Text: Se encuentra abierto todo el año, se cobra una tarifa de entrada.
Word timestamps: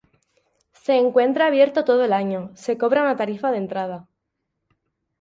Se 0.73 0.95
encuentra 0.97 1.45
abierto 1.45 1.85
todo 1.85 2.03
el 2.03 2.11
año, 2.11 2.49
se 2.55 2.75
cobra 2.75 3.03
una 3.03 3.15
tarifa 3.17 3.51
de 3.51 3.57
entrada. 3.59 4.07